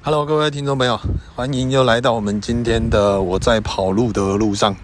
[0.00, 0.98] Hello，各位听众朋友，
[1.34, 4.74] 欢迎又来到我们今天的我在跑路的路上。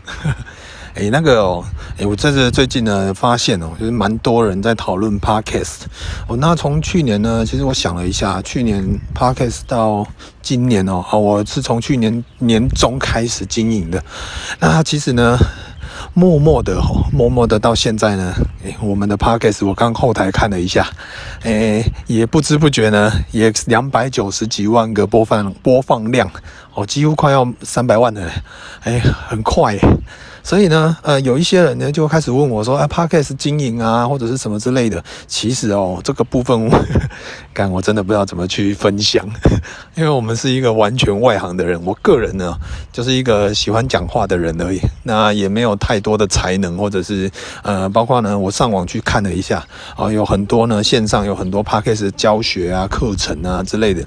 [0.95, 1.65] 诶，那个哦，
[1.99, 5.85] 诶，我在这最近呢发现哦，就是蛮多人在讨论 Podcast。
[6.27, 8.85] 哦，那从去年呢，其实我想了一下，去年
[9.15, 10.07] Podcast 到
[10.43, 14.03] 今年哦，哦，我是从去年年中开始经营的。
[14.59, 15.39] 那其实呢，
[16.17, 18.33] 默默的哈，默默的到现在呢，
[18.63, 20.87] 诶，我们的 Podcast 我刚后台看了一下，
[21.43, 26.31] 诶，也不知不觉呢，也两百九十几万个播放播放量，
[26.75, 28.31] 哦，几乎快要三百万了，
[28.85, 29.77] 诶，很快。
[30.45, 36.71] 所以呢，呃，有一些人呢就开始问我说：“啊，Podcast 经营啊，或者是什么之类的。”其实哦，这个部分，
[37.55, 39.27] 干我真的不知道怎么去分享，
[39.97, 41.83] 因为我们是一个完全外行的人。
[41.83, 42.55] 我个人呢，
[42.93, 47.31] 就是一个喜欢讲话的人而已，那也没有太多的才能，或者是
[47.63, 49.65] 呃，包括呢，我上网去看了一下，
[49.97, 54.05] 啊、有很多呢线上有很多 Podcast 教学啊、课程啊之类的。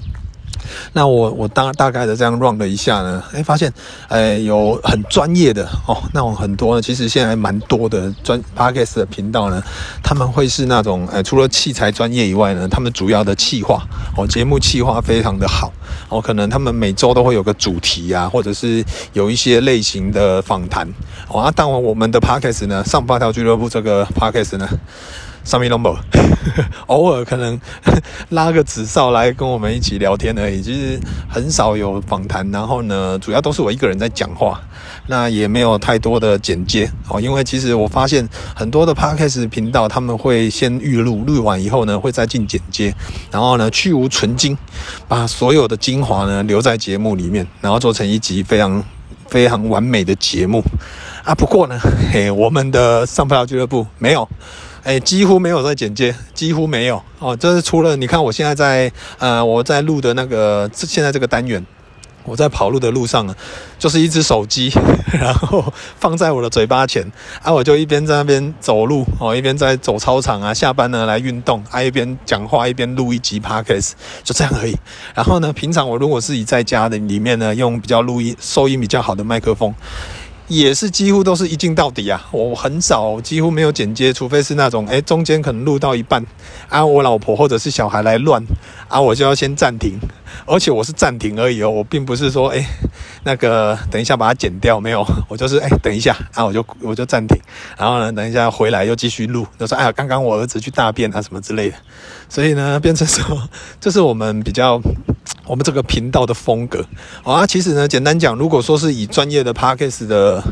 [0.92, 3.72] 那我我大大概的这样 run 了一下呢，哎，发现，
[4.08, 9.62] 哎，有很专业的哦，那种很多呢，其实现在蛮多的专 podcast 的频道呢，
[10.02, 13.82] 他们会是那种，哎，除了器材专业以外呢，他们主要的企划
[14.16, 15.72] 哦，节目企划非常的好
[16.08, 20.88] 哦，可能他们每周都会有个主题啊，或者是有一些类型的访谈
[21.28, 24.68] 哦，啊，当然我们的 podcast 呢，上八条俱乐部这个 podcast 呢。
[25.44, 25.96] 上面 number，
[26.86, 27.58] 偶尔可能
[28.30, 32.48] 拉个纸哨来跟我们一起聊天而已，其实很少有访谈。
[32.50, 34.60] 然后呢，主要都是我一个人在讲话，
[35.06, 37.20] 那也没有太多的剪接哦。
[37.20, 42.94] 因为其实我发现很多的 podcast 频道他们会先预录，录完以后呢会再进剪接，
[43.30, 44.56] 然后呢去芜存菁，
[45.06, 48.82] 把所有的精华呢留在节目里面，然后做成一集非常
[49.28, 50.62] 非常完美的节目
[51.24, 51.34] 啊。
[51.34, 51.78] 不过呢，
[52.12, 54.28] 嘿，我们的上不了俱乐部没有。
[54.88, 57.36] 哎，几乎没有在剪接，几乎没有哦。
[57.36, 61.62] 这是除了你看，我现在在呃，我在录的那个现在这个单元，
[62.24, 63.28] 我在跑路的路上，
[63.78, 64.72] 就是一只手机，
[65.12, 67.04] 然后放在我的嘴巴前，
[67.42, 73.90] 啊，我就一边在那边走路哦，一边在走操场啊，下班呢来运动，啊，一边讲话一边录一集 Podcast，
[74.24, 74.74] 就这样而已。
[75.14, 79.74] 然后呢，平常我如果自己在家的里面呢，用比较录音收音比较好的麦克风。
[80.48, 82.26] 也是几乎都是一镜到底啊！
[82.32, 86.24] 我很少，几乎没有剪接，除非是那种，诶，中间可能录到一半，
[86.70, 88.42] 啊，我老婆或者是小孩来乱，
[88.88, 89.98] 啊，我就要先暂停，
[90.46, 92.64] 而且我是暂停而已哦，我并不是说，诶，
[93.24, 97.38] 那个等一下把它剪掉，没有，我就是，诶，等一下，啊，我就我就暂停，
[97.76, 101.76] 然后呢，等一下回来又继续录，就说，哎呀，刚刚我儿子去大便啊什么之类的，
[102.30, 103.48] 所以呢，变成说，
[103.78, 104.80] 这是我们比较。
[105.48, 106.84] 我们这个频道的风格，
[107.24, 110.42] 啊，其实呢，简单讲，如果说是以专业的 Podcast 的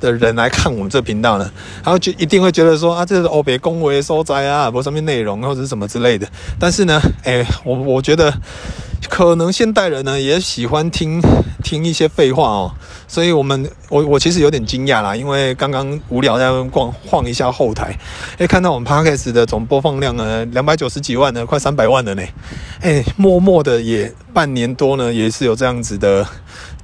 [0.00, 1.50] 的人来看我们这频道呢，
[1.82, 6.28] 他就一定会觉得说啊，这是欧别恭维所在啊，不上面内容或者是什么之类的。
[6.58, 8.34] 但是呢，哎，我我觉得。
[9.08, 11.20] 可能现代人呢也喜欢听
[11.62, 12.72] 听一些废话哦，
[13.06, 17.96] 所以我们我我其实有点惊讶啦，因为刚刚无聊在逛晃一下后台，
[18.38, 22.22] 诶，看到我们 Podcast 的总播放量呢两百九十几万呢，快三百万了呢，
[22.80, 26.26] 诶，默默的也半年多呢，也是有这样子的。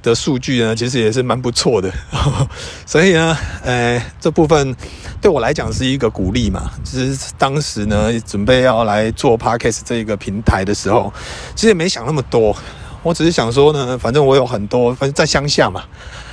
[0.01, 1.91] 的数据呢，其实也是蛮不错的，
[2.87, 4.75] 所以呢，呃，这部分
[5.21, 6.71] 对我来讲是一个鼓励嘛。
[6.83, 11.13] 其实当时呢，准备要来做 Podcast 这个平台的时候，
[11.55, 12.55] 其实也没想那么多，
[13.03, 15.83] 我只是想说呢，反正我有很多，反正在乡下嘛，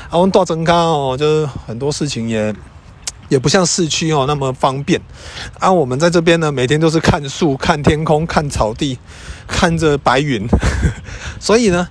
[0.09, 2.55] 啊，我们大增高哦，就是很多事情也
[3.29, 4.99] 也不像市区哦那么方便。
[5.59, 8.99] 啊，我们在这边呢，每天都是看树、看天空、看草地、
[9.47, 10.49] 看着白云，
[11.39, 11.87] 所以呢。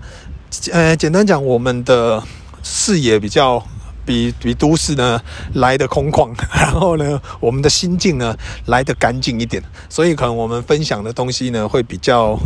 [0.72, 2.24] 呃，简单讲，我们的
[2.64, 3.66] 视野比较
[4.08, 5.22] 比比都市呢
[5.56, 8.34] 来得空旷， 然后呢，我们的心境呢
[8.68, 12.40] 来得干净一点，所以可能我们分享的东西呢会比较，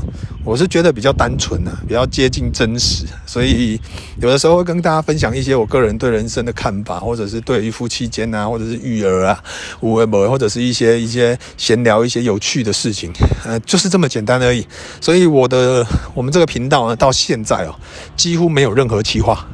[0.44, 3.80] 我是觉得比较单纯啊，比较接近真实，所以
[4.20, 9.44] 有的时候会跟大家分享一些我个人对人生的看法，或者是对于夫妻间啊，或者是育儿啊，
[9.82, 13.12] 无为不为，或者是一些一些闲聊一些有趣的事情，
[13.46, 14.66] 呃，就是这么简单而已。
[15.00, 15.86] 所以我的
[16.16, 17.76] 我们这个频道呢，到现在哦，
[18.16, 19.46] 几乎没有任何企划。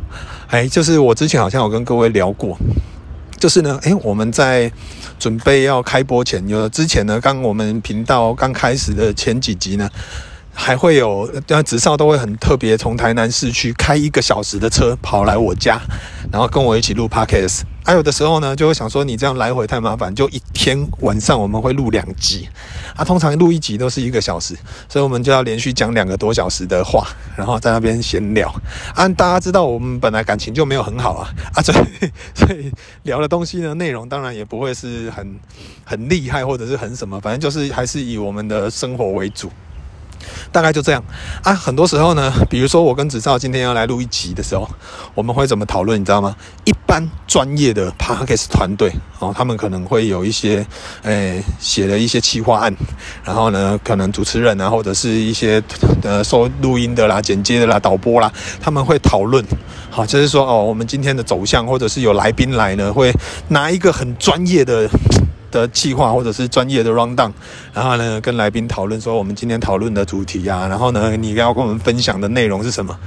[0.47, 2.57] 哎，就是我之前好像有跟各位聊过，
[3.37, 4.71] 就是呢，哎，我们在
[5.19, 9.89] 准备要开播前，有之前呢，刚我们频道刚开始的前几集呢。
[10.59, 15.79] 还会有，那子少都会很特别，从台南市区开一个小时的车跑来我家，
[16.31, 17.61] 然后跟我一起录 Podcast。
[17.87, 22.45] 还有的时候呢，就会想说你这样来回太麻烦，就一天晚上我们会录两集。
[22.97, 24.53] 啊，通常录一集都是一个小时，
[24.89, 27.07] 所以我们就要连续讲两个多小时的话，
[27.37, 28.53] 然后在那边闲聊。
[28.93, 32.69] 啊，大家知道我们本来感情就没有很好啊，啊， 所以所以
[33.03, 35.39] 聊的东西呢，内容当然也不会是很
[35.85, 39.49] 很厉害或者是很什么，反正就是还是以我们的生活为主。
[40.51, 41.03] 大概就这样
[41.43, 41.53] 啊。
[41.53, 44.69] 很多时候呢，比如说我跟子超今天要来录一集的时候，
[45.13, 45.99] 我们会怎么讨论？
[45.99, 46.35] 你知道吗？
[46.65, 50.65] 一般专业的 Podcast 团队哦，他们可能会有一些
[51.03, 52.75] 诶写了一些企划案，
[53.23, 55.61] 然后呢，可能主持人啊，或者是一些
[56.03, 59.43] 呃收录音的啦、剪接的啦、导播啦，他们会讨论。
[59.89, 63.11] 好，就是说哦，我们今天的走向，或者是有来宾来呢，会
[63.47, 64.87] 拿一个很专业的
[65.61, 67.31] 的计划，或者是专业的 rundown，
[67.73, 72.97] 然后呢，跟来宾讨论说我们今天讨论的主题啊，然后呢，你要跟我们分享的内容是什么？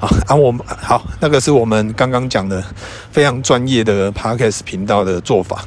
[0.00, 2.62] 啊，啊，我们好，那个是我们刚刚讲的
[3.10, 5.64] 非常专业的 Podcast 频道的做法。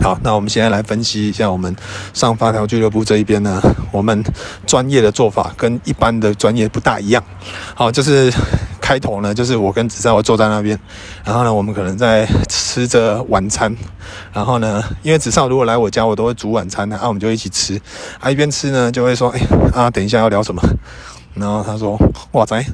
[0.00, 1.74] 好，那我们现在来分析一下我们
[2.14, 3.60] 上发条俱乐部这一边呢，
[3.90, 4.22] 我们
[4.64, 7.22] 专业的做法跟一般的专业不大一样。
[7.74, 8.32] 好，就是
[8.88, 10.78] 开头呢，就是我跟子超坐在那边，
[11.22, 13.76] 然后呢，我们可能在吃着晚餐，
[14.32, 17.78] 然后呢，因为子超如果来我家，我都会煮晚餐的，啊，我们就一起吃，
[18.18, 19.40] 啊，一边吃呢，就会说，哎，
[19.74, 20.62] 啊，等一下要聊什么？
[21.34, 21.98] 然后他说，
[22.32, 22.64] 哇塞。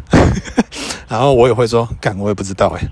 [1.10, 2.88] 然后我也会说，干，我也不知道哎。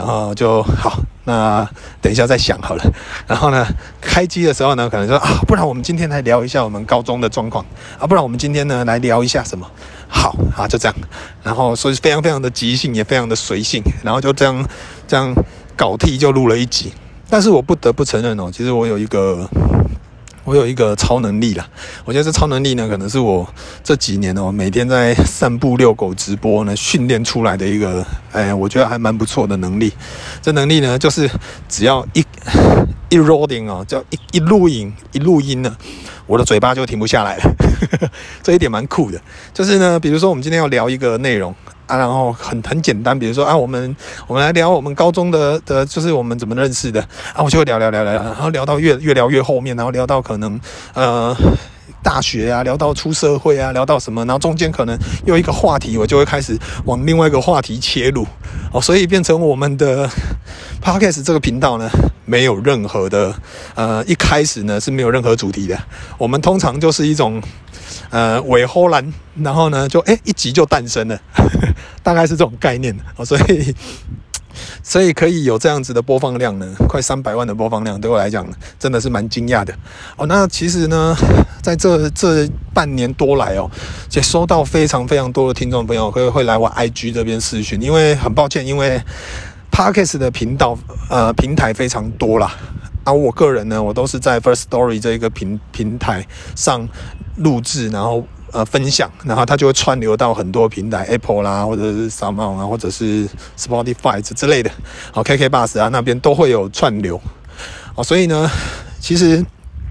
[0.00, 1.68] 然后就好，那
[2.00, 2.82] 等一下再想好了。
[3.26, 3.66] 然后呢，
[4.00, 7.62] 开机的时候呢，可能说啊，不然我们今天来聊一下我们高中的状况
[7.98, 9.70] 啊，不然我们今天呢来聊一下什么？
[10.08, 10.96] 好啊，就这样。
[11.42, 13.82] 然后所以非常非常的即兴，也非常的随性。
[14.02, 14.66] 然后就这样
[15.06, 15.34] 这样
[15.76, 16.94] 搞替就录了一集。
[17.28, 19.46] 但是我不得不承认哦，其实我有一个。
[20.44, 21.68] 我有一个超能力啦，
[22.04, 23.46] 我觉得这超能力呢，可能是我
[23.84, 29.92] 这几年哦，每天在散步遛狗直播呢训练出来的一个，哎，我觉得还蛮不错的能力。
[30.40, 31.30] 这能力呢，就是
[31.68, 32.24] 只要一
[33.10, 35.76] 一 rolling 哦，叫一一录影一录音呢，
[36.26, 37.42] 我的嘴巴就停不下来了。
[38.42, 39.20] 这一点蛮酷的，
[39.52, 41.54] 就是呢，比如说我们今天要聊一个内容。
[41.90, 43.94] 啊，然后很很简单，比如说啊，我们
[44.28, 47.00] 我们来聊我们高中的的，就是我们怎么认识的
[47.34, 50.58] 啊，我就会聊聊聊聊，然后聊到越越聊越后面，然后聊到可能
[50.94, 51.36] 呃
[52.02, 58.26] 大学啊，聊到出社会啊，聊到什么，然后中间可能又一个话题，我就会开始往另外一个话题切入。
[58.72, 60.08] 哦，所以变成我们的
[60.82, 61.90] Podcast 这个频道呢，
[62.24, 63.34] 没有任何的
[63.74, 65.78] 呃一开始呢是没有任何主题的，
[66.18, 67.42] 我们通常就是一种。
[68.10, 71.68] 呃，尾后栏，然后呢，就诶一集就诞生了，呵呵，
[72.02, 72.96] 大概是这种概念。
[73.14, 73.74] 哦，所以，
[74.82, 78.46] 所以可以有这样子的播放量呢，快三百万的播放量，对我来讲
[78.78, 79.74] 真的是蛮惊讶的
[80.16, 80.26] 哦。
[80.26, 81.16] 那其实呢，
[81.62, 83.70] 在这这半年多来哦，
[84.12, 89.00] 也收到非常非常多的听众朋友会会来我 IG 这边私讯，因为很抱歉，因为
[89.70, 92.54] Podcast 的频道呃平台非常多啦。
[93.02, 96.86] 而、啊、我个人呢，我都是在 First Story 这一个平平台上
[97.36, 104.70] 录制，然后呃分享，然后它就会串流到很多平台，Apple 啦，或者是 SoundOn 啊，或者是 Spotify 之类的，
[105.12, 107.20] 好，KK Bus 啊那边都会有串流，
[107.94, 108.50] 哦，所以呢，
[109.00, 109.44] 其实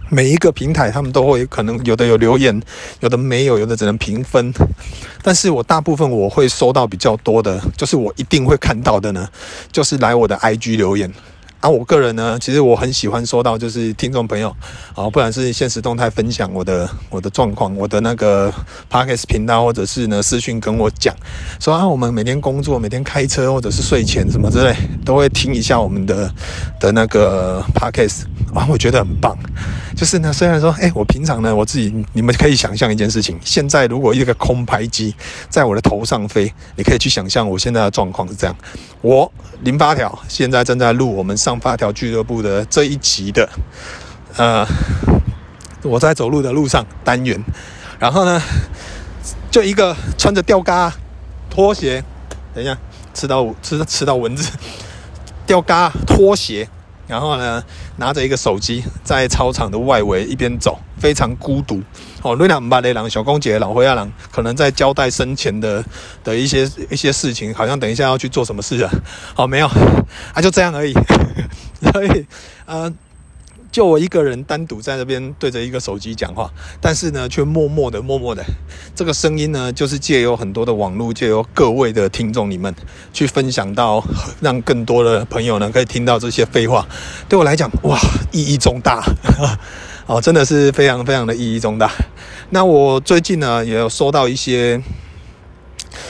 [0.10, 2.62] 每一个平台他们都会可能有的有留言，
[3.00, 4.54] 有的没有，有的只能评分，
[5.22, 9.28] 但是我大部分我会收到比较多的，就是我一定会看到的呢，
[9.72, 11.12] 就是来我的 IG 留言。
[11.62, 14.50] 啊，我个人呢，其实我很喜欢收到，就是听众朋友，
[14.96, 18.50] 啊，不管是现实动态分享我的我的状况，我的那个
[18.90, 21.14] Podcast 频道，或者是呢私讯跟我讲，
[21.60, 24.74] 说啊，我们每天工作，每天开车或者是睡前什么之类，
[25.04, 26.34] 都会听一下我们的
[26.80, 28.22] 的那个 Podcast，
[28.54, 29.38] 啊，我觉得很棒。
[29.98, 35.14] 就是呢，虽然说，哎，我平常呢，我自己，你们可以想象一件事情，现在如果一个空拍机
[35.50, 38.56] 在我的头上飞，你可以去想象我现在的状况是这样，
[39.02, 39.30] 我
[39.64, 41.49] 零八条现在正在录我们上。
[41.50, 43.50] 上发条俱乐部的这一集的，
[44.38, 44.64] 呃，
[45.82, 47.44] 我在走路的路上单元，
[47.98, 48.40] 然后呢，
[49.50, 50.94] 就一个穿着吊嘎
[51.50, 52.04] 拖鞋，
[52.54, 52.78] 等一下
[53.16, 54.52] 吃到吃吃到蚊子，
[55.48, 56.70] 吊嘎拖鞋，
[57.08, 57.64] 然后呢，
[57.98, 61.82] 拿着一个手机在操场的外围一边走，非常孤独。
[62.22, 65.84] 哦，瑞两八雷狼小公姐老灰阿狼可能在交代生前的
[66.24, 68.92] 的一些一些事情，好像等一下要去做什么事啊？
[69.34, 69.68] 好，没有，
[70.34, 70.94] 啊，就这样而已。
[71.94, 72.26] 所以，
[72.66, 72.94] 呃，
[73.72, 78.44] 就我一个人单独在那边对着一个手机讲话，但是呢，却默默的、默默的，
[78.94, 82.76] 这个声音呢，就是借由很多的网络，借由各位的听众你们
[83.14, 84.04] 去分享到，
[84.42, 86.86] 让更多的朋友呢可以听到这些废话。
[87.30, 87.98] 对我来讲，哇，
[88.34, 89.02] 意义重大。
[90.10, 91.88] 哦，真的是非常非常的意义重大。
[92.50, 94.82] 那我最近呢，也有收到一些，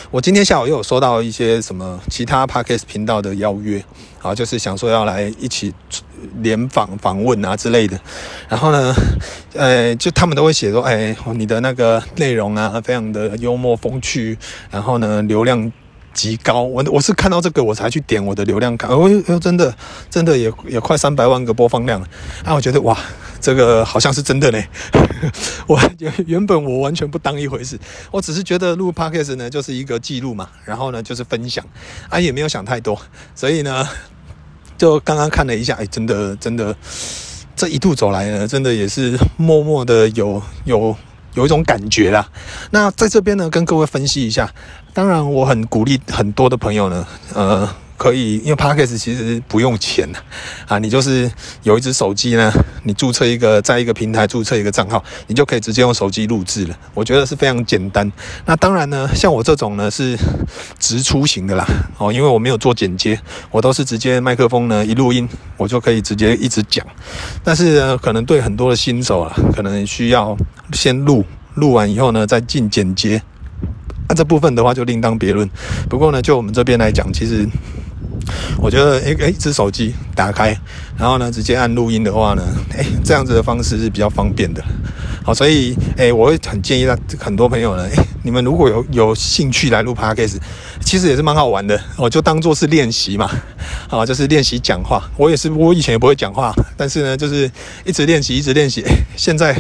[0.10, 3.84] 我今天下午又有收到一些什么其他 Podcast 频道的邀约，
[4.22, 5.74] 啊，就是想说要来一起
[6.38, 8.00] 联访访问啊之类的。
[8.48, 8.96] 然后呢，
[9.54, 14.38] 呃，就他们都会写说，哎，你的那个内容啊，非常的幽默风趣，
[14.72, 15.70] 然后呢，流量
[16.14, 16.64] 极高。
[16.64, 19.74] 我我是看到这个我才去点我的流量看，哦哟，真的
[20.10, 22.08] 真的也也快三百万个播放量了。
[22.44, 22.98] 啊，我觉得哇，
[23.40, 24.64] 这个好像是真的呢。
[25.68, 25.80] 我
[26.26, 27.80] 原本我完全不当一回事，
[28.12, 31.66] 我只是觉得录 Podcast 呢就是一个记录嘛，然后呢就是分享，
[32.10, 33.00] 啊也没有想太多，
[33.36, 33.88] 所以呢
[34.78, 36.76] 就刚刚看了一下，哎，真的真的。
[37.56, 40.96] 这一路走来呢，真的也是默默的有有
[41.34, 42.28] 有一种感觉啦。
[42.72, 44.52] 那在这边呢，跟各位分析一下。
[44.94, 47.70] 当然，我很鼓励很多的朋友呢，呃。
[48.00, 50.18] 可以，因为 Podcast 其实不用钱的
[50.70, 51.30] 啊，你就是
[51.64, 52.50] 有一只手机呢，
[52.84, 56.80] 你注册一个，在一个平台注册一个账号，你就可以直接用手机录制了。
[56.94, 58.10] 我觉得是非常简单。
[58.46, 60.18] 那当然呢，像我这种呢是
[60.80, 63.20] 直出型的啦，哦，因为我没有做剪接，
[63.52, 65.28] 我都是直接麦克风呢一录音，
[65.58, 66.86] 我就可以直接一直讲。
[67.44, 70.38] 但是呢，可能对很多的新手啊，可能需要
[70.72, 71.26] 先录，
[71.56, 73.22] 录完以后呢再进剪接。
[74.08, 75.48] 那这部分的话就另当别论。
[75.90, 77.46] 不过呢，就我们这边来讲，其实。
[78.62, 80.56] 我觉得，诶诶，一只手机打开，
[80.98, 82.44] 然后呢，直接按录音的话呢，
[82.78, 84.64] 诶，这样子的方式是比较方便的。
[85.24, 90.38] 好，所以，诶，我会很建议让很多朋友呢， 诶，你们如果有有兴趣来录 Podcast，
[90.84, 91.80] 其实也是蛮好玩的。
[91.98, 93.30] 我就当做是练习嘛，
[93.90, 95.02] 啊， 就是练习讲话。
[95.18, 97.50] 我也是，我以前也不会讲话，但是呢，就是
[97.86, 98.84] 一直练习，一直练习。
[99.16, 99.56] 现在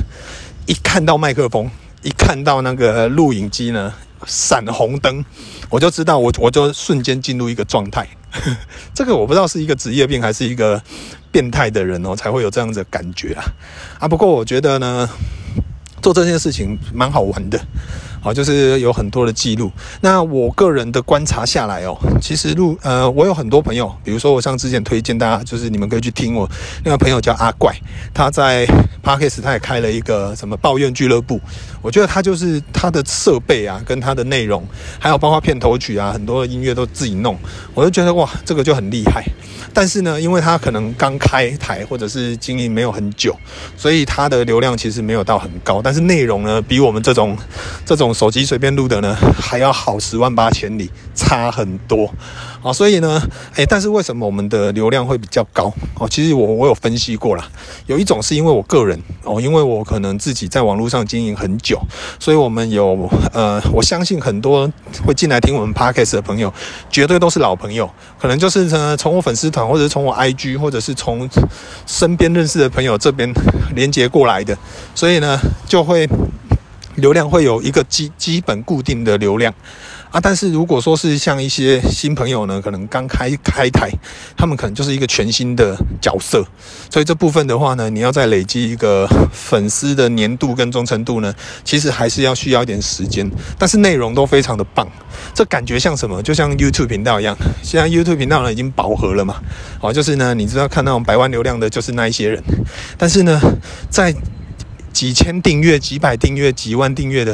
[0.65, 1.69] 一看到麦克风，
[2.03, 3.93] 一看到那个录影机呢，
[4.25, 5.23] 闪红灯，
[5.69, 8.07] 我就知道我我就瞬间进入一个状态。
[8.93, 10.81] 这个我不知道是一个职业病还是一个
[11.31, 13.43] 变态的人哦，才会有这样的感觉啊
[13.99, 14.07] 啊！
[14.07, 15.09] 不过我觉得呢，
[16.01, 17.59] 做这件事情蛮好玩的。
[18.21, 19.71] 好，就是有很多的记录。
[20.01, 26.49] 那我个人的观察下来哦，其实录呃，我有很多朋友，比如说我像之前推荐大家，就是你们可以去听我
[26.83, 27.73] 那个朋友叫阿怪，
[28.13, 28.65] 他在
[29.03, 31.39] Podcast 他也开了一个什么抱怨俱乐部。
[31.81, 34.61] 我觉得他就是他的设备啊，跟他的内容，
[34.99, 37.37] 还有包括片头曲啊，很多的音乐都自己弄，
[37.73, 39.23] 我就觉得哇，这个就很厉害。
[39.73, 43.33] 但是呢，因为他可能刚开台或者是经营没有很久，
[43.77, 47.37] 所以他的流量其实没有到很高，但是内容呢，比我们这种
[47.85, 48.19] 这种种。
[48.19, 52.13] 手机随便录的呢， 还要好十万八千里，差很多
[52.61, 52.73] 啊！
[52.73, 53.21] 所以呢，
[53.55, 55.71] 诶，但是为什么我们的流量会比较高？
[55.95, 57.47] 哦，其实我我有分析过啦，
[57.87, 61.79] 有一种是因为我个人哦，因为我可能自己在网络上经营很久，
[62.19, 64.69] 所以我们有呃，我相信很多
[65.05, 66.53] 会进来听我们 Podcast 的朋友，
[66.89, 67.89] 绝对都是老朋友，
[68.19, 71.29] 可能就是呢从我粉丝团，或者是从我 IG，或者是从
[71.87, 73.33] 身边认识的朋友这边
[73.73, 74.57] 连接过来的，
[74.93, 76.05] 所以呢就会。
[76.99, 79.53] 流量会有一个基基本固定的流量。
[80.11, 83.91] 啊，但是如果说是像一些新朋友呢，可能刚开开台，
[84.35, 86.43] 他们可能就是一个全新的角色，
[86.89, 91.31] 所以这部分的话呢，你要再累积一个粉丝的粘度跟忠诚度呢，
[91.63, 93.29] 其实还是要需要一点时间，
[93.59, 94.87] 但是内容都非常的棒，
[95.35, 96.23] 这感觉像什么？
[96.23, 99.35] 就像 YouTube 频道一样，现在 YouTube 频道呢已经饱和了嘛，
[99.79, 102.43] 好，就是呢，你知道看那种百万流量的，就是那一些人，
[102.97, 103.39] 但是呢，
[103.91, 104.11] 在
[104.99, 107.33] 几千订阅、几百订阅、几万订阅的，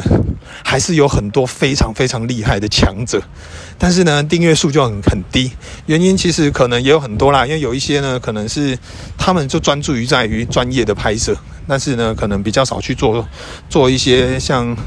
[0.64, 3.20] 还是有很多非常非常厉害的强者，
[3.80, 5.52] 但是呢，订阅数就很很低。
[5.88, 8.78] 原因其实可能也有很多啦，因为有一些呢，可能是
[9.18, 11.36] 他们就专注于在于专业的拍摄，
[11.68, 13.28] 但是呢，可能比较少去做
[13.68, 14.78] 做一些像。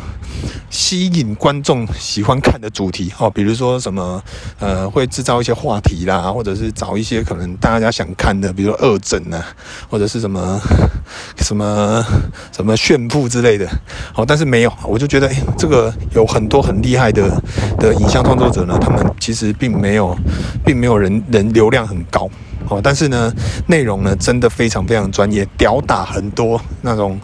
[0.70, 4.22] 吸引观众喜欢看的主题哦，比如说什么
[4.58, 9.44] 呃，会制造一些话题啦，或者是找一些可能大家想看的，比如说恶整啊，
[9.88, 10.60] 或者是什么
[11.40, 12.04] 什么
[12.52, 13.68] 什么炫富之类的。
[14.14, 17.30] 哦，但是没有，我就觉得，这个有很多很厉害的
[17.78, 20.16] 的影像创作者呢，他们其实并没有，
[20.64, 22.28] 并没有人人流量很高
[22.68, 23.32] 哦，但是呢，
[23.66, 27.18] 内容呢真的非常非常专业，吊打很多那种。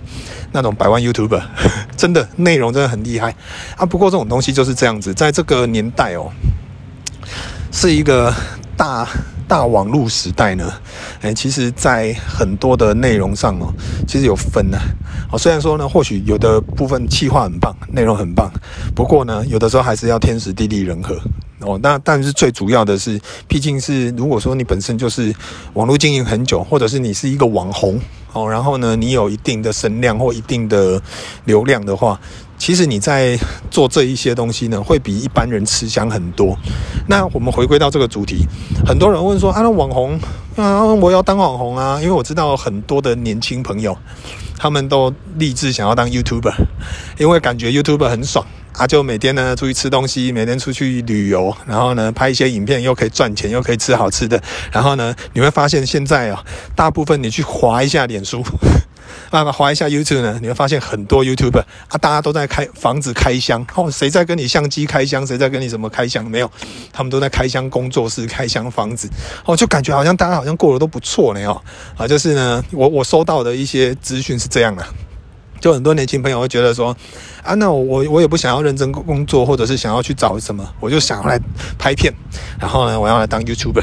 [0.56, 1.42] 那种百万 YouTuber，
[1.98, 3.34] 真的内容真的很厉害
[3.76, 3.84] 啊！
[3.84, 6.30] 不过这种东西就是这样子，在这个年代哦，
[7.72, 8.32] 是一个
[8.76, 9.04] 大
[9.48, 10.72] 大网络时代呢。
[11.22, 13.74] 诶，其实，在很多的内容上哦，
[14.06, 14.78] 其实有分呢。
[15.32, 18.48] 哦，虽然说呢，或许有的部分企划很棒，内容很棒，
[18.94, 21.18] 不过呢，有的时候还是要天时地利人和
[21.64, 21.78] 哦。
[21.82, 25.34] 那但是最主要的是，毕竟是如果说你本身就是
[25.72, 27.98] 网络经营很久，或者是你是一个网红。
[28.32, 31.00] 哦，然后呢，你有一定的声量或一定的
[31.44, 32.20] 流量的话，
[32.58, 33.38] 其实你在
[33.70, 36.58] 做这一些东西呢，会比一般人吃香很多。
[37.06, 38.44] 那我们回归到这个主题，
[38.84, 40.18] 很多人问说啊，那网红
[40.56, 43.96] 啊，我要当网红啊，因为我知道很多的年轻朋友，
[44.58, 46.54] 他们都立志想要当 YouTuber，
[47.18, 48.44] 因为感觉 YouTuber 很爽。
[48.76, 54.42] 啊，就每天呢出去吃东西，每天出去旅游，然后呢拍一些影片，又可以赚钱，又可以吃好吃的。
[54.72, 58.42] 然后呢，你会发现现在啊，大部分你去滑一下脸书，
[59.30, 66.28] 啊，滑一下 YouTube 呢，你会发现很多 YouTuber 啊，大家都在开房子开箱哦，谁在跟你相机开箱，谁在跟你什么开箱？
[66.28, 66.50] 没有，
[66.92, 69.08] 他们都在开箱工作室、开箱房子
[69.44, 71.62] 哦，就感觉好像大家好像过得都不错呢哦，
[71.96, 74.84] 啊，就是呢，我我收到的一些资讯是这样的。
[75.60, 76.96] 就很多年轻朋友会觉得说，
[77.42, 81.40] 啊，那我我也不想要认真工作，或者是想要去找什么，我就想要来
[81.78, 82.12] 拍片，
[82.60, 83.82] 然后呢，我要来当 YouTuber。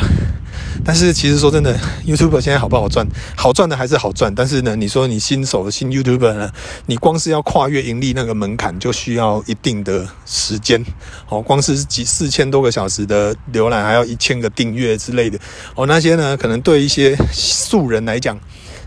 [0.84, 3.08] 但是其实说真的，YouTuber 现在好不好赚？
[3.36, 6.50] 好赚的还是好赚，但是呢，你说你新手的新 YouTuber 呢，
[6.88, 10.84] 你光是要跨越盈利那个门槛，就需要一定的时间。
[11.30, 15.38] 哦，光是几四千多个小时的浏览，还要一千个订阅之类的。
[15.76, 18.40] 哦，那些呢，可能对一些素人来讲。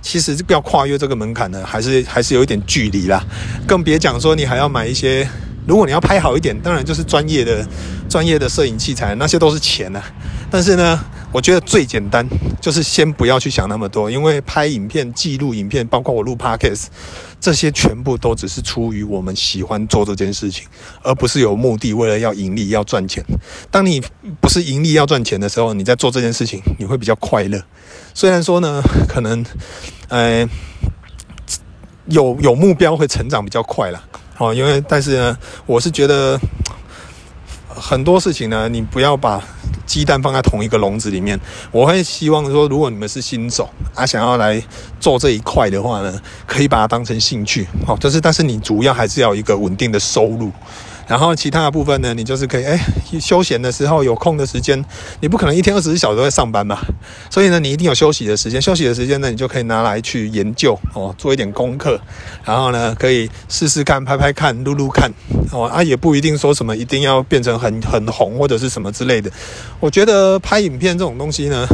[0.05, 3.25] 其实要跨越这个门槛呢，还是还是有一点距离啦。
[3.67, 5.27] 更别讲说你还要买一些，
[5.67, 7.67] 如果你要拍好一点，当然就是专业的、
[8.07, 10.03] 专业的摄影器材，那些都是钱呐。
[10.51, 12.27] 但是呢，我觉得最简单
[12.61, 16.85] 就是先不要去想那么多，因为拍影片、记录影片，包括我录 Podcast，
[17.41, 20.67] 这些全部都只是出于我们喜欢做这件事情，
[21.03, 23.25] 而不是有目的，为了要盈利、要赚钱。
[23.71, 24.01] 当你
[24.41, 27.61] 不是盈利要赚钱的时候，你在做这件事情，你会比较快乐。
[28.15, 29.45] 虽然说呢，可能，
[30.09, 30.49] 呃，
[32.07, 34.03] 有有目标会成长比较快啦。
[34.39, 36.39] 哦，因为但是呢，我是觉得
[37.75, 39.43] 很多事情呢，你不要把
[39.85, 41.39] 鸡蛋放在同一个笼子里面。
[41.71, 44.63] 我会希望说，如果你们是新手啊，想要来
[44.99, 50.51] 做这一块的话呢，可以把它当成兴趣，哦，就是但是你主要还是要一个稳定的收入。
[51.07, 52.79] 然后其他的部分呢，你就是可以哎，
[53.21, 54.83] 休闲的时候有空的时间，
[55.21, 56.79] 你不可能一天二十四小时都在上班嘛，
[57.31, 58.61] 所以呢，你一定有休息的时间。
[58.61, 62.01] 休息的时间呢，你就可以拿来去研究哦，做一点功课，
[62.45, 65.11] 然后呢，可以试试看，拍拍看，录录看
[65.53, 69.31] 哦啊，也不一定说什么一定要变成很很红或者是什么之类的。
[69.81, 71.67] 我觉得拍影片这种东西呢，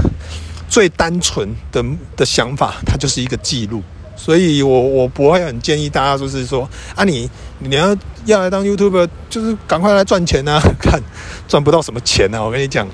[0.68, 1.84] 最单纯的
[2.16, 3.82] 的想法，它就是一个记录。
[4.22, 7.96] 所以我我不会很建议大家，就是说啊你，你要
[8.26, 10.60] 要来当 YouTuber，就是赶快来赚钱啊！
[10.78, 11.02] 看
[11.48, 12.42] 赚不到什么钱啊！
[12.42, 12.86] 我跟你讲，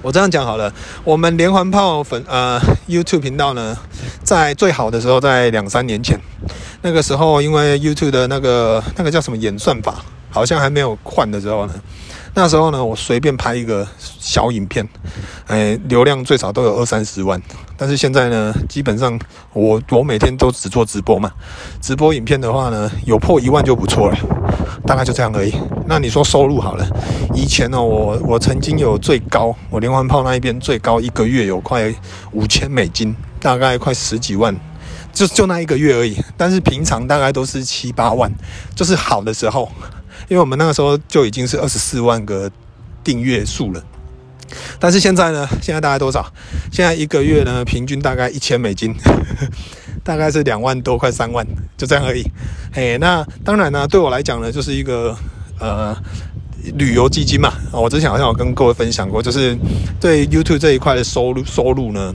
[0.00, 3.76] 我这样讲好了，我们连环炮粉呃 YouTube 频道呢，
[4.22, 6.16] 在最好的时候，在两三年前，
[6.82, 11.74] 那个时候因为 YouTube 的那个那个叫什么演算法，好像还没有换的时候呢。
[12.34, 14.88] 那时候呢，我随便拍一个小影片，
[15.48, 17.42] 哎，流量最少都有二三十万。
[17.78, 19.16] 但是现在呢，基本上
[19.52, 21.30] 我我每天都只做直播嘛，
[21.80, 24.18] 直播影片的话呢，有破一万就不错了，
[24.84, 25.54] 大概就这样而已。
[25.86, 26.84] 那你说收入好了，
[27.32, 31.94] 以前呢，我我曾经有最高，我连环炮那一边最高一个月有快
[32.32, 34.54] 五千美金，大概快十几万，
[35.12, 36.20] 就就那一个月而已。
[36.36, 38.28] 但是平常大概都是七八万，
[38.74, 39.70] 就是好的时候。
[40.28, 42.50] 因为我们那个时候就已经是二十四万个
[43.02, 43.82] 订阅数了，
[44.78, 46.24] 但是现在呢，现在大概多少？
[46.72, 48.94] 现在一个月呢，平均大概一千美金，
[50.04, 52.24] 大概是两万多，快三万，就这样而已。
[52.72, 55.16] 嘿，那当然呢，对我来讲呢，就是一个
[55.58, 55.96] 呃
[56.74, 57.52] 旅游基金嘛。
[57.72, 59.56] 我之前好像有跟各位分享过，就是
[60.00, 62.14] 对 YouTube 这一块的收入收入呢。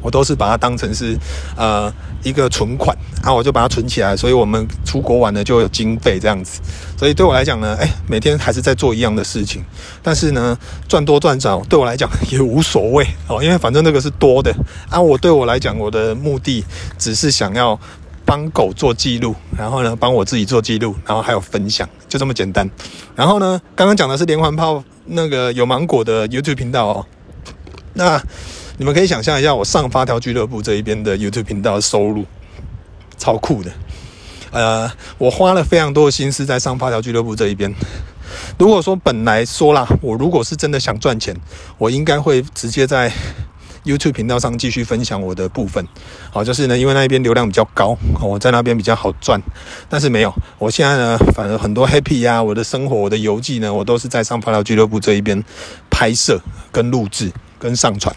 [0.00, 1.18] 我都是把它当成是，
[1.56, 2.96] 呃，一个存款，
[3.28, 6.62] 然后我就把它存起来，所以我们出国玩呢就有经费这样子。
[6.96, 9.62] 所以对我来讲呢，哎，每天还是在做一样的事情，
[10.02, 10.56] 但是呢，
[10.88, 14.50] 赚多赚少对我来讲 也无所谓哦，因为反正那个是多的
[14.88, 14.98] 啊。
[14.98, 16.64] 我对我来讲，我的目的
[16.96, 17.78] 只是想要
[18.24, 22.66] 帮狗做记录，然后呢，帮我自己做记录，然后还有分享，就这么简单。
[23.14, 27.06] 然后呢，刚刚讲的是连环炮那个有芒果的 YouTube 频道哦，
[27.92, 28.22] 那。
[28.80, 32.24] 你们可以想象一下，我上发条俱乐部这一边的 YouTube 频道收入，
[33.18, 33.70] 超酷的。
[34.50, 37.70] 呃，我花了非常多的心思在上发条俱乐部这一边。
[38.58, 41.36] 如果说本来说啦，我如果是真的想赚钱，
[41.76, 43.12] 我应该会直接在
[43.84, 45.86] YouTube 频道上继续分享我的部分。
[46.30, 49.40] 好，就是呢，因为那边流量比较高，我在那边比较好赚。
[49.88, 55.42] 但是没有，我现在呢，反而很多 happy 呀，我的生活、我的游记呢，我都是在上发条俱乐部这一边
[55.90, 56.40] 拍摄、
[56.72, 58.14] 跟录制、跟上传。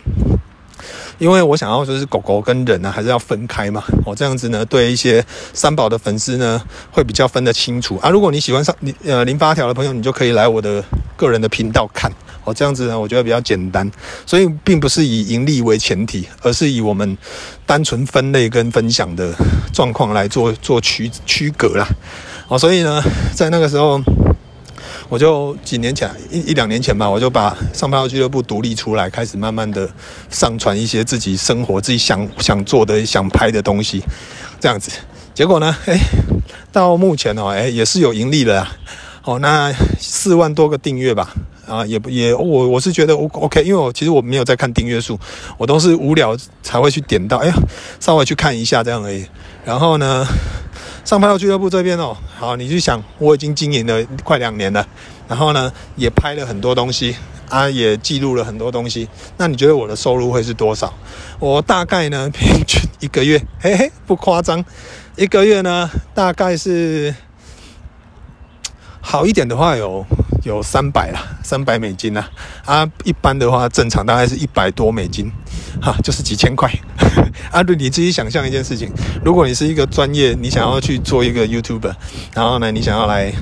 [1.17, 3.83] 因为我想要就是狗狗跟人呢、还是要分开嘛。
[4.05, 8.09] 我、哦、这样子呢，对一些三宝的粉丝呢，会比较分得清楚啊。
[8.09, 10.83] 如果你喜欢上你呃零八条的朋友，你就可以来我的
[11.15, 12.11] 个人的频道看。
[12.43, 13.89] 哦，这样子呢，我觉得比较简单。
[14.25, 17.17] 所以并不是以盈利为前提，而是以我们
[17.65, 19.31] 单纯分类跟分享的
[19.71, 21.87] 状况来做做区区隔啦。
[22.47, 23.01] 哦，所以呢，
[23.35, 24.01] 在那个时候。
[25.11, 29.89] 我就几年前一一两年前吧，我就把上班号俱乐部独立出来，开始慢慢的
[30.29, 34.01] 上传一些自己生活、自己想想做的、想拍的东西，
[34.57, 34.89] 这样子。
[35.33, 35.99] 结果呢，哎，
[36.71, 38.71] 到目前哦，哎，也是有盈利了啊。
[39.23, 39.69] 哦，那
[39.99, 41.33] 四万多个订阅吧，
[41.67, 45.19] 啊，也不也我我是觉得 OK，因为我其实我没有在看订阅数，
[45.57, 47.53] 我都是无聊才会去点到，哎呀，
[47.99, 49.25] 稍微去看一下这样而已。
[49.65, 50.25] 然后呢，
[51.03, 54.85] 上拍到俱乐部这边哦，好，你去想，我已经经营了快两年了，
[55.27, 57.15] 然后呢，也拍了很多东西
[57.49, 59.07] 啊，也记录了很多东西。
[59.37, 60.93] 那你觉得我的收入会是多少？
[61.39, 64.63] 我大概呢，平均一个月， 嘿嘿，不夸张，
[65.15, 67.13] 一个月呢，大概是。
[69.03, 70.05] 好一点的话有
[70.43, 72.29] 有三百啦，三百美金啦。
[72.65, 75.31] 啊，一般的话正常大概是一百多美金，
[75.81, 76.71] 哈，就是几千块。
[77.51, 78.89] 啊，对，你自己想象一件事情，
[79.23, 81.93] 如果你是一个专业，你想要去做一个 YouTuber，
[82.33, 83.33] 然后呢，你想要来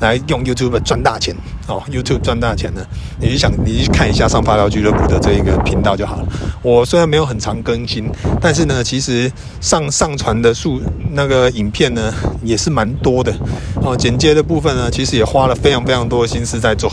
[0.00, 1.34] 来用 YouTuber 赚大钱
[1.66, 2.84] 哦，YouTube 赚大钱呢，
[3.20, 6.26] 你就想你去看一下上发条俱乐部的这一个频道就好了。
[6.62, 10.80] 我虽然没有很常更新，但是呢，其实上上传的数
[11.12, 12.12] 那个影片呢
[12.42, 13.34] 也是蛮多的
[13.82, 16.92] 哦，剪接的部分呢，其实也花了非常非常多的心思在做。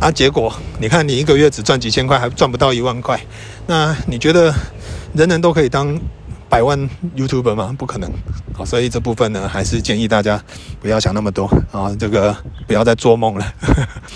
[0.00, 3.18] 啊，结果你看，你一个月只赚几千块，还赚不到一万块，
[3.66, 4.52] 那你觉得
[5.14, 5.98] 人人都可以当
[6.48, 6.78] 百万
[7.16, 7.74] YouTuber 吗？
[7.78, 8.12] 不可能。
[8.52, 10.42] 好，所以这部分呢，还是建议大家
[10.80, 13.52] 不要想那么多啊，这个不要再做梦了，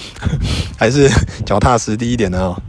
[0.76, 1.08] 还是
[1.46, 2.60] 脚踏实地一点的哦。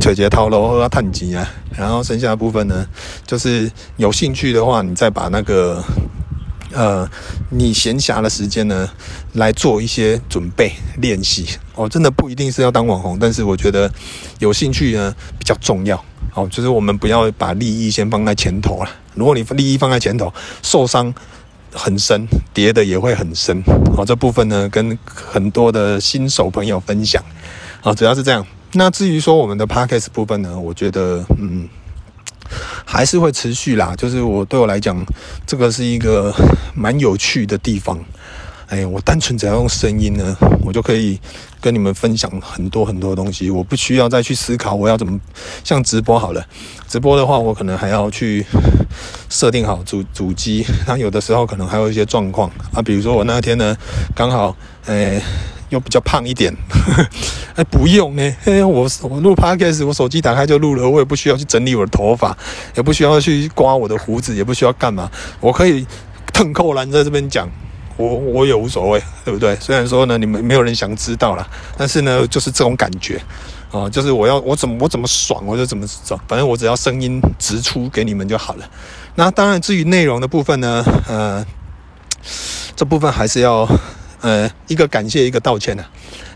[0.00, 2.86] 腿节套路要探级啊，然后剩下的部分呢，
[3.26, 5.82] 就是有兴趣的话，你再把那个。
[6.72, 7.08] 呃，
[7.50, 8.88] 你闲暇的时间呢，
[9.32, 13.90] 来做一些准备练习哦，真的不一定是要当网红，但是我觉得
[14.38, 16.02] 有兴趣呢比较重要
[16.34, 18.90] 哦，就是我们不要把利益先放在前头了。
[19.14, 21.12] 如果你利益放在前头，受伤
[21.72, 23.62] 很深，跌的也会很深。
[23.96, 27.22] 好，这部分呢跟很多的新手朋友分享，
[27.82, 28.46] 啊，主要是这样。
[28.74, 31.68] 那至于说我们的 Podcast 部分呢，我觉得嗯。
[32.84, 35.04] 还是会持续啦，就是我对我来讲，
[35.46, 36.34] 这个是一个
[36.74, 37.98] 蛮有趣的地方。
[38.68, 41.18] 哎，我单纯只要用声音呢，我就可以
[41.60, 43.50] 跟你们分享很多很多东西。
[43.50, 45.18] 我不需要再去思考我要怎么
[45.64, 46.46] 像直播好了。
[46.86, 48.46] 直播的话，我可能还要去
[49.28, 53.76] 设定好主主机，那有的时候可能还有一些状况啊，比如说我那天呢，
[54.14, 55.20] 刚好哎。
[55.70, 56.54] 又比较胖一点，
[57.56, 62.36] 哎，不用呢，我我录 podcast，我手机打开就录了，我也不需要去整理我的头发，
[62.76, 65.86] 也不需要去刮我的胡子，也不需要干嘛，我可以
[66.32, 67.48] 腾扣篮在这边讲，
[67.96, 69.56] 我我也无所谓，对不对？
[69.56, 73.22] 虽然说呢，你们没有人想知道啦，但是呢，就是这种感觉
[73.70, 78.68] 啊，就是我要我怎么我怎么爽我就怎么爽，反正我只要声音直出给你们就好了。
[79.14, 81.46] 那当然，至于内容的部分呢，呃，
[82.74, 83.68] 这部分还是要。
[84.20, 85.90] 呃，一个感谢，一个道歉呢、啊。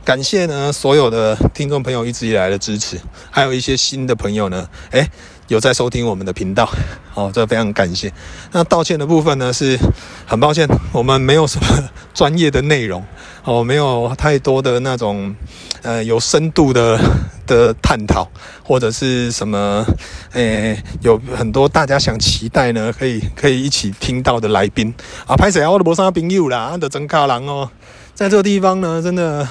[0.05, 2.99] 感谢呢，所有的听众朋友一直以来的支持，
[3.31, 5.09] 还有一些新的朋友呢，诶，
[5.49, 6.69] 有在收听我们的频道，
[7.15, 8.13] 哦，这非常感谢。
[8.53, 9.79] 那道歉的部分呢，是
[10.27, 11.67] 很抱歉，我们没有什么
[12.13, 13.03] 专业的内容，
[13.45, 15.35] 哦，没有太多的那种。
[15.83, 16.99] 呃，有深度的
[17.47, 18.29] 的探讨，
[18.63, 19.87] 或者是什么，
[20.33, 24.93] 诶、欸，有很多大家想期待呢，可以可以一起听到的来宾
[25.27, 27.71] 啊，拍谢我都没啥朋友啦，都真卡郎哦，
[28.15, 29.47] 在这个地方呢，真的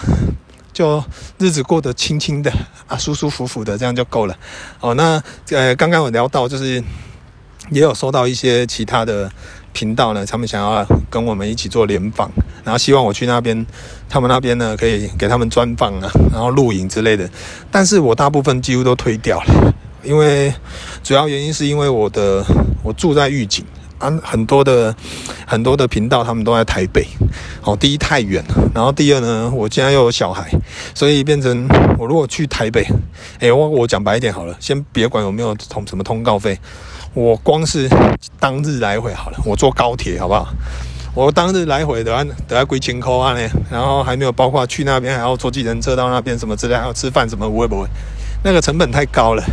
[0.72, 1.04] 就
[1.38, 2.52] 日子过得轻轻的
[2.88, 4.38] 啊，舒舒服服的，这样就够了。
[4.80, 6.84] 哦，那呃，刚刚有聊到，就是
[7.70, 9.32] 也有收到一些其他的。
[9.74, 12.32] 频道呢，他们想要跟我们一起做联访，
[12.64, 13.66] 然后希望我去那边，
[14.08, 17.30] 他们那边呢可以给他们专访啊，然后录影之类的。
[17.70, 20.54] 但是我大部分几乎都推掉了，因为
[21.04, 22.46] 主要原因是因为我的
[22.84, 23.66] 我住在玉井
[23.98, 24.96] 啊，很多的
[25.46, 27.06] 很多的频道他们都在台北，
[27.64, 30.52] 哦，第一太远了，然后第二呢，我现在又有小孩，
[30.94, 32.86] 所以变成我如果去台北，
[33.40, 36.60] 哎，我我讲白一点好了，先别管有没有通什么通告费。
[37.14, 37.88] 我光是
[38.40, 40.48] 当日来回好了，我坐高铁好不好？
[41.16, 47.88] 我当日来回得得要几千块啊呢，然后还没有包括去那边还要坐计程车到那边什么之类，还要吃饭什么会不会？
[48.44, 49.44] 那个成本太高了，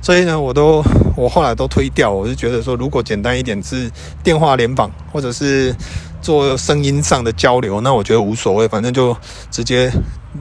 [0.00, 0.80] 所以呢，我都
[1.16, 2.08] 我后来都推掉。
[2.08, 3.90] 我是觉得说，如果简单一点是
[4.22, 5.74] 电话联访，或者是
[6.20, 9.16] 做声音上的交流，那我觉得无所谓，反正就
[9.50, 9.90] 直接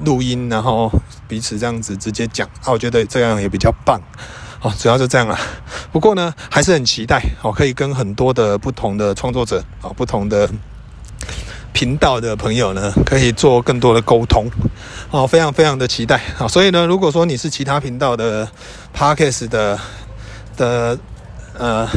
[0.05, 0.91] 录音，然后
[1.27, 3.99] 彼此这样子直接讲，啊，我觉得这样也比较棒。
[4.61, 5.37] 哦，主要就这样了。
[5.91, 10.47] 不过呢，还是很期待哦，可以跟很多的不同的创作者啊，不同的
[11.73, 14.49] 频道的朋友呢，可以做更多的沟通
[15.09, 16.47] 哦，非常非常的期待啊。
[16.47, 18.47] 所以呢，如果说你是其他频道的
[18.95, 19.79] Parkes 的
[20.55, 20.97] 的
[21.57, 21.89] 呃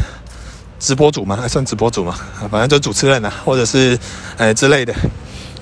[0.78, 2.16] 直播主嘛，还算直播主嘛，
[2.50, 3.98] 反正就主持人呐，或者是
[4.38, 4.94] 呃之类的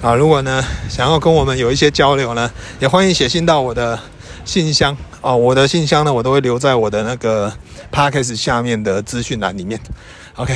[0.01, 3.99] 啊，如果呢想要跟我们有一些交流呢，也欢迎写信到我的
[4.44, 4.96] 信箱。
[5.20, 7.52] 哦，我的信箱呢，我都会留在我的那个
[7.92, 9.78] Podcast 下面的资讯栏里面。
[10.37, 10.55] OK，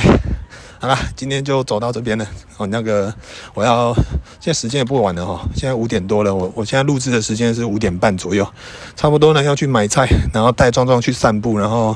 [0.79, 2.27] 好了，今天就走到这边了。
[2.57, 3.13] 哦，那个
[3.53, 3.93] 我要
[4.39, 8.45] 现在时间也不晚了哈，现在五点多了，我我现在录制的时间是五点半左右，
[8.95, 11.95] 差不多呢要去买菜，然后带壮壮去散步，然后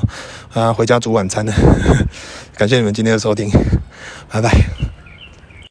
[0.54, 1.52] 啊回家煮晚餐了。
[2.56, 3.50] 感谢你们今天的收听，
[4.30, 5.01] 拜拜。